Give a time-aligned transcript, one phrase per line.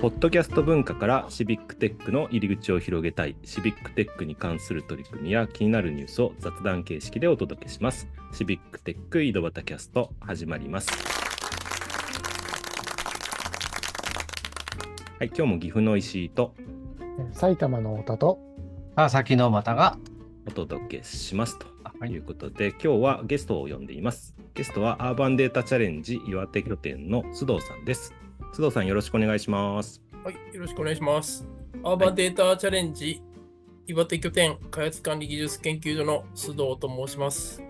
[0.00, 8.08] ポッドキャスト文化からシビックテックの入り口を広げたい、シビックテックに関する取り組みや気になるニュースを雑談形式でお届けします。
[8.32, 10.88] シビックテック井戸端キャスト始まります。
[15.18, 16.54] はい、今日も岐阜の石井と
[17.32, 18.38] 埼玉の太田と
[18.96, 19.98] 川崎の又が、
[20.46, 24.34] お届けしますとはいいうことで、今日はゲストを呼んでいます。
[24.54, 28.14] ゲストはアーバンデータチャレンジ岩手拠点の須藤さんです。
[28.52, 30.02] 須藤さんよろしくお願いします。
[30.24, 31.46] はい、よろしくお願いします。
[31.84, 33.22] アーバンデータチャレンジ、
[33.86, 37.62] 岩手拠点開発管理技術研究所の須藤と申します、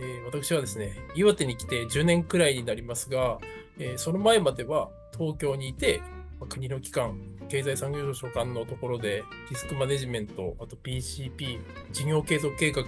[0.00, 3.38] えー私はですね、岩手に来て10年くらいになりますが、
[3.78, 6.02] えーその前までは東京にいて、
[6.38, 7.18] まあ国の機関、
[7.48, 11.60] 経済産業省所管のところでリスクマネジメント、あと PCP、
[11.92, 12.84] 事業継続計画、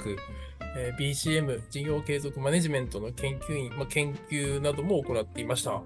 [0.76, 5.82] えー BCM、事業継続マネジメントの研究員、まあ、研究なども行っていました。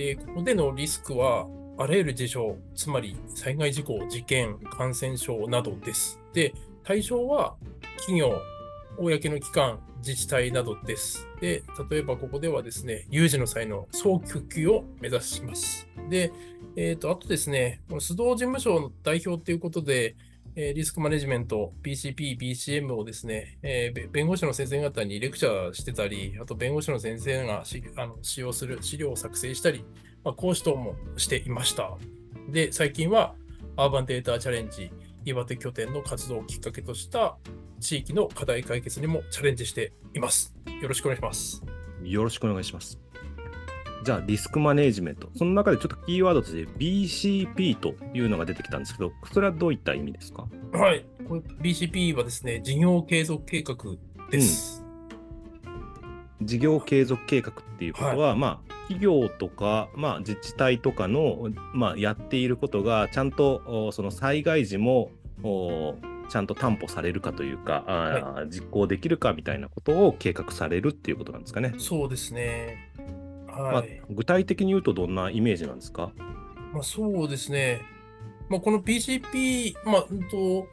[0.00, 6.18] で、ここでのリスクは、あらゆる事象、つまり災害事故、事件、感染症などです。
[6.32, 7.54] で、対象は
[7.98, 8.32] 企業、
[8.96, 11.28] 公の機関、自治体などです。
[11.38, 15.86] で、例えばここではですね、有事の際の早期復旧を目指します。
[16.08, 16.32] で、
[16.76, 20.16] えっ、と、あとですね、この須藤事務所の代表ということで、
[20.56, 29.84] えリスクマネジメント、PCP、BCM をですね、えー弁護士の先生方にレクチャーしてたり、あと弁護士の先生がしあの使用する資料を作成したり、
[30.24, 31.96] まあ、講師等もしていました。
[32.48, 33.34] で、最近は
[33.76, 34.90] アーバンデータチャレンジ、
[35.24, 37.36] 岩手拠点の活動をきっかけとした
[37.80, 40.54] 地域の課題解決にもチャレンジしています。
[40.82, 41.62] よろしくお願いします。
[42.02, 43.09] よろしくお願いします。
[44.02, 45.28] じゃあ、リスクマネージメント。
[45.36, 50.46] その中でちょっとキーワードとして BCP というのが出てきたんですけど、それはどういった意味ですか？
[50.72, 51.04] はい。
[51.60, 53.76] BCP はですね、事業継続計画
[54.30, 54.84] です。
[56.42, 65.10] 事業継続計画っていうことは、まあ、企業とか、まあ、自治体とかの、まあ、やっていることが、ちゃんとおその災害時も
[65.42, 65.96] お
[66.30, 71.74] ちゃんと担保されるかというか、あー実行できるかみたいなことを計画されるっていうことなんですかね。
[71.76, 72.89] そうですね。
[73.50, 76.12] まあはい。、具体的に言うとどんなイメージなんですか？
[76.72, 77.82] まあ、そうですね。
[78.48, 80.66] まあ、この PCP、まあ、うんと、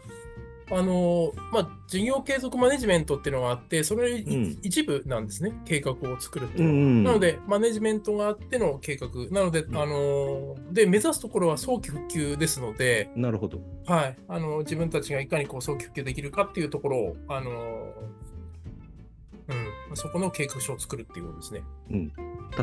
[0.69, 9.07] あの、まあ、事業継続マネジメントっていうのがあって、それいうん一部なんですね、計画を作るっていうんうんなので、マネジメントがあっての計画。
[9.31, 13.61] なので、んあの、で、目指すところは早期復旧ですので、なるほど。
[13.85, 17.93] はい、あの、自分たちがいかにこう早期復旧できるかっていうところを、あの、
[19.89, 21.63] うん、そこの計画書を作るっていうことですね。
[21.91, 22.11] うん、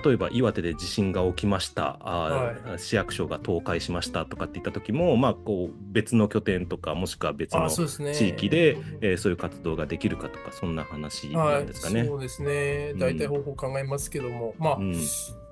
[0.04, 7.68] 例えば岩手で地震が起きました、あー市役所が倒壊しましたとかって言った時も、まあ、こう別の拠点とかもしくは別の。
[7.68, 12.00] 地域で、えーそういう活動ができるかとかそんな話なんですかね。
[12.00, 12.94] はい、そうですね。
[12.94, 14.94] 大体方法考えますけども、まあ、うん。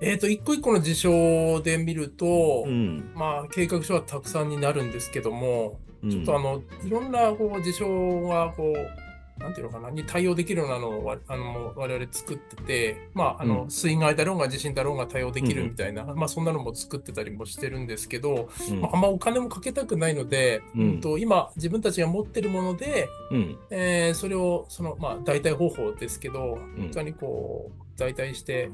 [0.00, 3.12] えっ、と、一個一個の事象で見ると、うん。
[3.14, 6.10] まあ、計画書はたくさんになるんですけども、うん。
[6.10, 9.01] ちょっとあの、いろんなこう事象が、こう、
[9.38, 13.70] なんていうのかな、に対応できるようなのをわあの我々作ってて、まあ、あの、うん。
[13.70, 18.80] 水害だろうが地震だろうが対応できるうんみたいな、まあ、そんなのも作ってたりもしてるんですけど、うん。
[18.80, 20.80] まあ、あんまお金もかけたくないので、うん。
[20.82, 23.58] うんと今、自分たちが持ってるもので、うん。
[23.70, 26.84] えーそれを、その、まあ、代替方法ですけど、うん。
[26.86, 28.70] いかにこう、代替して、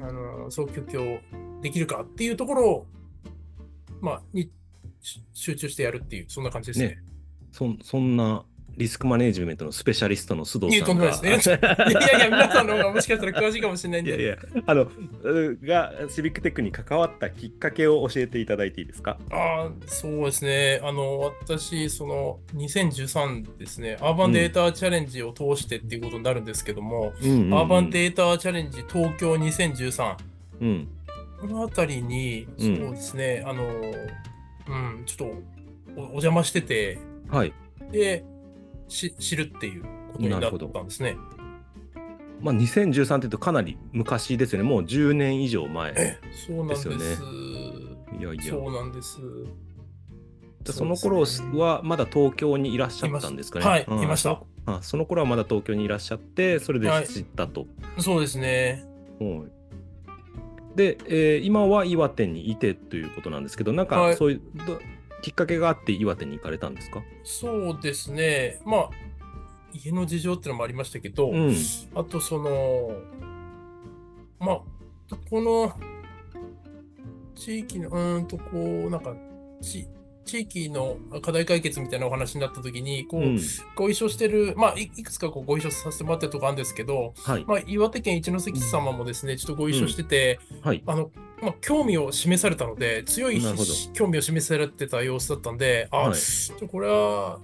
[0.00, 1.18] あの、早期復旧
[1.60, 2.86] できるかっていうところを、
[4.00, 4.50] まあ、に
[5.00, 6.88] し集中してやるっていう、そんな感じですね。
[6.88, 6.98] ね。
[7.50, 8.44] そんそんな
[8.78, 11.06] リスクマネジメントのスペシャリストの須藤さんが。
[11.06, 11.58] いですね。
[11.60, 14.10] いやいや、皆さんの方がもしかしたら詳しいかもしれないんで。
[14.10, 14.82] いやいや、あの、
[15.24, 19.18] うがシビックテックに関わったきっかけを教えていただいていいですか？
[19.30, 20.80] ああ、そうですね。
[20.84, 30.16] あの、私、その、2013ですね、アーバンデータチャレンジを通してっていうことになるんですけども、うんうんうんアーバンデータチャレンジ東京2013、
[30.60, 30.88] うん
[31.40, 35.30] このあたりに、うそうんですね、あの、うん、ちょっ
[35.94, 37.52] とおお邪魔してて、はい。
[37.92, 38.24] で、
[38.88, 41.16] し知るっていうことになったんですね。
[42.40, 44.68] まあ、2013って言うとかなり昔ですよね。
[44.68, 45.92] もう10年以上前。
[45.96, 46.88] え、そうなんです。
[46.88, 47.28] ですよ
[48.18, 48.42] いやいや。
[48.44, 49.18] そうなんです。
[50.62, 51.24] じゃあその頃
[51.54, 53.64] はまだ東京にいらっしゃったんですかね。
[53.64, 54.40] はい、うんいました。
[54.66, 57.66] あその頃はまだ東京にいらっしゃって、それではい知ったと。
[57.98, 58.84] そうですね。
[59.20, 59.58] はい
[60.74, 64.78] で、えー今は岩手にいてということなんですけど、なんかはいそういう、ど
[65.22, 67.02] きっかけがあって岩手に行かれたんですか？
[67.24, 68.60] そうですね。
[68.64, 68.90] まあ、
[69.72, 71.54] 家の事情っていうのもありましたけど、うん。
[71.94, 72.90] あとその、
[74.38, 74.60] まあ、
[75.28, 75.72] この
[77.34, 79.14] 地域の、うーんとこう、なんか、
[79.60, 79.86] ち
[80.28, 83.40] 地域の課題解決みたいなお話になった時に、こう、うん
[83.74, 87.44] ご一緒してる、まあ、いいくつかこうご一緒させてもらってるとこあるんですけど、はい。
[87.46, 90.82] まあ、岩手県一関様もですね、ちょっとご一緒してて、はい。
[90.86, 91.10] あの、
[91.40, 93.40] まあ、興味を示されたので、強い
[93.92, 97.40] 興味を示されてた様子だったんで、あ、はいちょこれは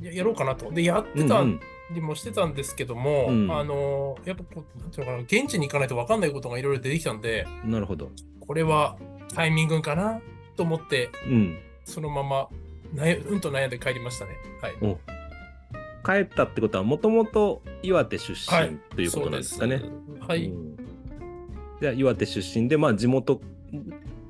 [0.00, 0.70] ややろうかなと。
[0.70, 8.10] で、やってたうんうんりもしてたんですけども、うんあの、やっぱこう、なんていうのかな、現地に行かないと分かんないことがいろいろ出てきたんで、なるほど。
[8.40, 8.98] これは
[9.34, 10.20] タイミングかな
[10.56, 11.58] と思って、うん。
[11.88, 12.48] そのまま、
[12.94, 14.32] 悩うんと悩んで帰りましたね。
[14.62, 14.76] はい。
[14.82, 14.98] お
[16.06, 19.82] 帰ったってことは、もともと岩手出はい身ということなんですかね。
[20.26, 20.46] はい。
[20.46, 20.78] うん
[21.80, 23.40] じゃあ岩手出身で、まあ、地元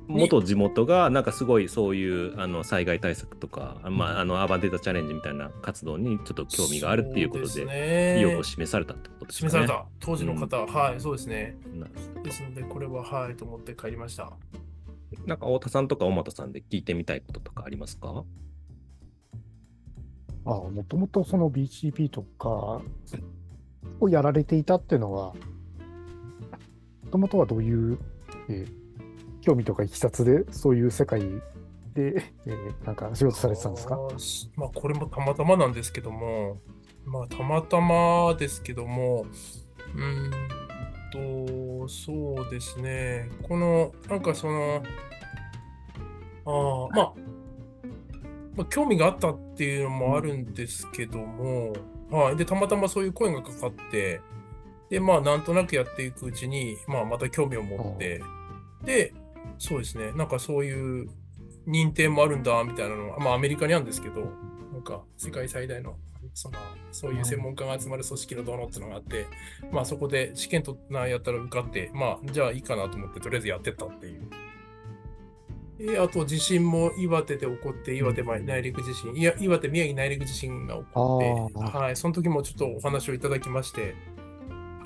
[0.07, 9.49] 元地元がなんかすごいそういうあの災害対策とか、まあ、あのアーバンデータチャレンジみたいな活動にちょっと興味があるっていうことでね意欲を示されたってことですかね。
[9.51, 11.57] 示された当時の方、はい、そうですね。
[12.23, 14.31] ですので、これははいと思って帰りました。
[15.25, 18.23] なんか太田さんとか尾又さんで聞いてみたいこととかありますか？
[20.45, 22.81] あもともとその BCP とか
[23.99, 25.33] をやられていたっていうのは、
[27.03, 27.99] もともとはどういう、
[28.49, 28.79] えー
[29.41, 31.21] 興味とかいきさつで、そういう世界
[31.93, 33.97] で、えーなんか仕事されてたんですか？
[34.57, 36.57] まあ、これもたまたまなんですけども、
[37.05, 39.25] まあ、たまたまですけども、
[39.95, 40.31] うーん
[41.11, 44.83] と、そうですね、この、なんかその、
[46.45, 47.13] あ、まあ、
[48.55, 51.73] まあ、興味があったっていうのもあるんですけども、
[52.11, 54.21] はい、で、たまたまそういう声がかかって、
[54.89, 58.21] で、まあ、なんとなくやっていくうちに、まあ、また興味を持って、
[58.83, 59.13] で、
[59.57, 61.09] そうですね、なんかそういう
[61.67, 64.21] 認定もあるんだみたいなのは、まあ、アメリカにあるんですけど、
[64.71, 65.97] なんか世界最大の
[66.39, 66.57] その
[66.93, 69.27] そういう専門家が集まる組織のどうのっていうのがあって、
[69.73, 74.29] まあ、そこで試験となやったら受かって、まあ、じゃあいいかなと思って、とりあえずやってったっていう。
[75.77, 83.95] であと、地震も岩手で起こって、岩手内陸地震、いや岩手宮城内陸地震が起こって、はい、その時もちょっとお話をいただきまして、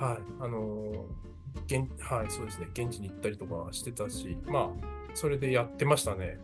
[0.00, 1.24] はい、あのー
[1.66, 4.68] 現はい、そうですね、現地に行ったりとかしてたし、まあ、
[5.14, 6.38] それでやってましたね。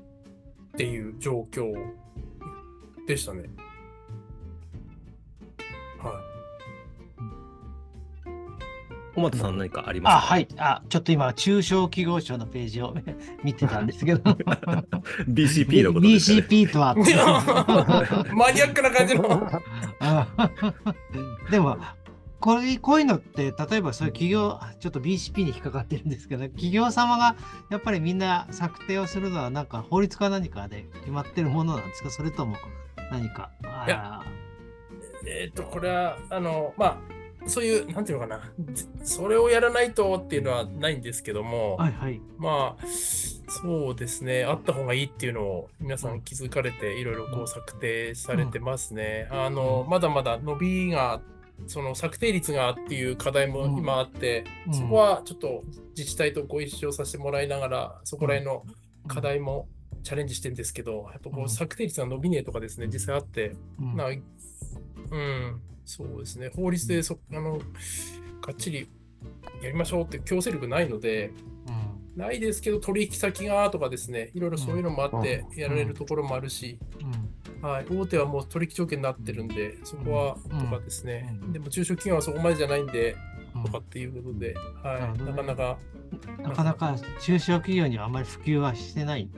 [0.72, 1.72] っていう状況
[3.06, 3.50] でしたね。
[6.08, 6.20] は
[9.16, 10.16] 尾又さん何かありますか？
[10.18, 10.48] あ、はい。
[10.56, 12.94] あ、ちょっと今、中小企業庁のページを
[13.42, 14.22] 見てたんですけど。
[15.28, 16.46] BCP のことですよね。
[16.48, 16.94] BCP とは。
[16.96, 18.32] い。
[18.34, 19.50] マニアックな感じの。
[19.98, 20.28] あ
[21.50, 21.76] でも、
[22.38, 27.34] これこういうのって、例えばそういう企業、ちょっと BCP に引っかかってるんですけど、企業様が
[27.68, 32.10] やっぱりみんな策定をするのは、なんか法律か何かで決まってるものなんですか？
[32.10, 32.56] それとも
[33.10, 33.50] 何か。
[33.64, 34.22] あいや
[35.26, 36.98] えっと、これは、あの、まあ、
[37.46, 42.20] そういう、なんていうのかな、ぜそれをやらないとっていうのはないんですけども、はいはい。
[42.38, 49.26] まあ、そうですね、あった方がいいっていうのを皆さん気づかれて、いろいろこう策定されてますね。
[49.30, 51.20] あの、まだまだ伸びが、
[51.66, 54.74] その策定率がっていう課題も今あって、うん。
[54.74, 55.64] そこはちょっと
[55.96, 58.64] 自治体とご一緒させてもらいながら、そこら辺の
[59.08, 59.66] 課題も
[60.02, 61.44] チャレンジしてるんですけど、やっぱこうん。
[61.44, 63.96] う策定率が伸びねえとかですね、実際あって、うん。
[63.96, 64.08] な
[65.10, 67.58] うん、そうですね、法律でそあの
[68.40, 68.88] がっちり
[69.62, 71.32] やりましょうって強制力ないので、
[71.66, 71.70] う
[72.18, 72.20] ん。
[72.20, 76.78] ないですけど、取引先がとかですね、いろいろそういうのもあってうやられるところもあるし、
[77.62, 77.68] うん。
[77.68, 81.52] はい、大手はもう取引条件になってるんで、そこはうんとかですね、うん。
[81.52, 83.16] でも中小企業はそこまでじゃないんで、
[83.54, 83.64] うん。
[83.64, 85.78] とかっていうことで、はい、なかなか、
[86.38, 89.28] なかなか中小企業にはあまり普及はしてない。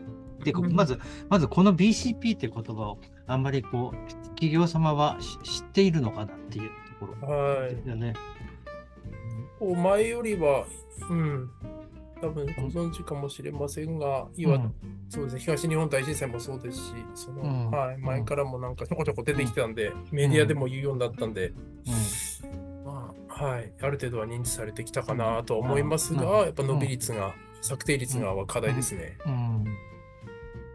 [0.44, 0.98] で、まず、
[1.28, 7.94] まずこの BCP って言葉をあんまりこう、企業様はし知っているのかなっていうところ。
[7.94, 8.12] ね。
[9.60, 10.66] こう前よりは、
[11.08, 11.48] うん、
[12.20, 14.74] 多分ご存知かもしれませんが、岩うん。
[15.08, 17.70] そうですね、東日本大震災もそうですし、そのうん。
[17.70, 21.52] はい、前からもなんかちょこちょこ出てきてたんで、メディアでも言うようになったんで、
[22.84, 26.46] まあ、はい、ある程度は認知されてきたかなとは思いますが、うん。
[26.46, 29.18] やっぱ伸び率が、策定率がは課題ですね。
[29.24, 29.32] うん。
[29.32, 29.64] うん。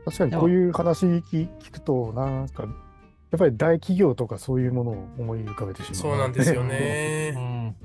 [0.06, 2.87] 確かにこういう話聞聞くと、なんか、
[3.32, 5.96] やっぱり大企業とかそういうものを思い浮かべてしまう。
[5.96, 7.32] そうなんですようね。
[7.36, 7.76] ん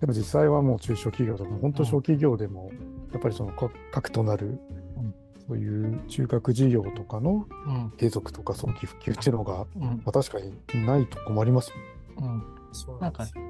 [0.00, 2.70] でも実際はもう中小企業とか、本当小企業でも、
[3.12, 4.60] やっぱりその核核となる
[4.96, 5.14] うん、
[5.46, 11.72] そういう中核事業とかのうん継続とか早期普及っていうのが、うんまあ、確かにないと困ります。
[12.16, 12.42] うん
[12.72, 13.42] そうなんですよ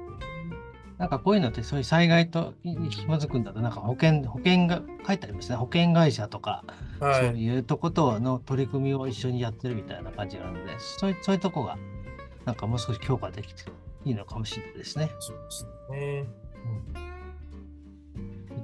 [0.97, 6.63] なんかこういうのってそういう災害と紐づくんだとなんか保険保険が書いてありますね保険会社とか、
[6.99, 7.25] はい。
[7.27, 11.77] そういうとことの取り組みを一緒にやってるみたいな感じがあるのでそういうそういうとこが
[12.45, 13.63] なんかもう少し強化できて
[14.05, 15.09] いいのかもしれないですね。
[15.19, 16.25] そうですね。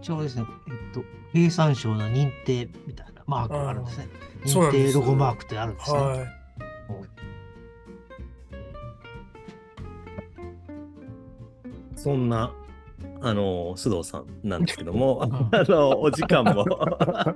[0.01, 4.07] 一応ですね、えっと、経産省の認定みたいなマークがあるんですね。
[4.45, 6.38] 認定ロゴマークってあるんですね。
[11.99, 12.53] そんな、
[13.21, 16.65] あの、須藤さんなんですけども、 あの、お時間も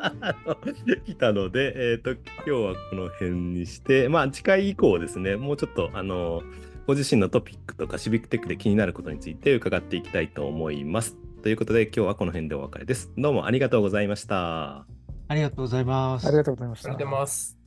[1.06, 6.42] 来たので、えっ、と、今日はこの辺にして、まあ、次回以降ですね、もうちょっと、あの、
[6.88, 11.18] ご自身のトピックとかシビックテックで気になることについて伺っていきたいと思います。
[11.42, 13.12] ということで、今日はこの辺でお別れです。
[13.18, 14.86] どうもありがとうございました。
[15.28, 16.38] ありがとうございますあり。
[16.38, 17.58] がとうございましたありがとうございます。